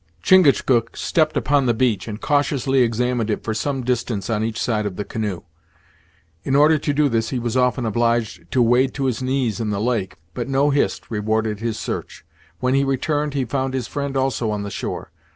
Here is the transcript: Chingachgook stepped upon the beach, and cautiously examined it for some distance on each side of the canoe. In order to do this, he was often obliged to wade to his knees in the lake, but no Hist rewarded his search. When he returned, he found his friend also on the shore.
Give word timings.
Chingachgook 0.23 0.97
stepped 0.97 1.37
upon 1.37 1.67
the 1.67 1.75
beach, 1.75 2.07
and 2.07 2.19
cautiously 2.19 2.79
examined 2.81 3.29
it 3.29 3.43
for 3.43 3.53
some 3.53 3.83
distance 3.83 4.31
on 4.31 4.43
each 4.43 4.59
side 4.59 4.87
of 4.87 4.95
the 4.95 5.05
canoe. 5.05 5.43
In 6.43 6.55
order 6.55 6.79
to 6.79 6.91
do 6.91 7.07
this, 7.07 7.29
he 7.29 7.37
was 7.37 7.55
often 7.55 7.85
obliged 7.85 8.49
to 8.49 8.63
wade 8.63 8.95
to 8.95 9.05
his 9.05 9.21
knees 9.21 9.59
in 9.59 9.69
the 9.69 9.79
lake, 9.79 10.15
but 10.33 10.47
no 10.49 10.71
Hist 10.71 11.11
rewarded 11.11 11.59
his 11.59 11.77
search. 11.77 12.25
When 12.59 12.73
he 12.73 12.83
returned, 12.83 13.35
he 13.35 13.45
found 13.45 13.75
his 13.75 13.85
friend 13.87 14.17
also 14.17 14.49
on 14.49 14.63
the 14.63 14.71
shore. 14.71 15.11